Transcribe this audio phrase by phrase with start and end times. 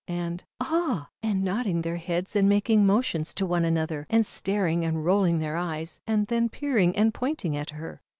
[0.07, 5.05] and "Ah!" and nodding their heads, and making motions to one another, and staring and
[5.05, 8.01] rolling their eyes, and then peering and pointing at her.